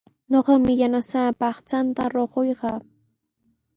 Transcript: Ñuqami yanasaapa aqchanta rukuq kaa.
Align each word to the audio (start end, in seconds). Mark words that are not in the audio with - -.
Ñuqami 0.31 0.73
yanasaapa 0.81 1.45
aqchanta 1.51 2.03
rukuq 2.13 2.49
kaa. 2.59 2.79